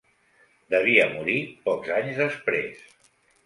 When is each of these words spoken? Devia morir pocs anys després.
Devia 0.75 1.05
morir 1.11 1.37
pocs 1.69 1.95
anys 2.01 2.21
després. 2.25 2.85